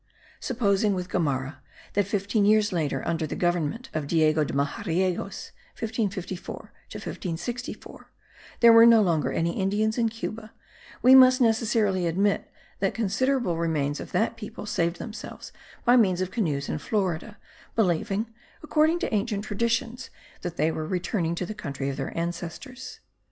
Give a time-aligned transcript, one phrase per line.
[0.39, 1.57] Supposing, with Gomara,
[1.93, 6.55] that fifteen years later, under the government of Diego de Majariegos (1554
[6.89, 8.07] to 1564),
[8.61, 10.53] there were no longer any Indians in Cuba,
[11.03, 15.51] we must necessarily admit that considerable remains of that people saved themselves
[15.85, 17.37] by means of canoes in Florida,
[17.75, 18.25] believing,
[18.63, 20.09] according to ancient traditions,
[20.41, 23.01] that they were returning to the country of their ancestors.